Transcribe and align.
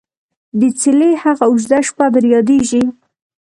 دڅيلې 0.59 1.11
هغه 1.23 1.43
او 1.47 1.51
ژده 1.63 1.79
شپه 1.87 2.05
در 2.13 2.25
ياديژي? 2.33 2.83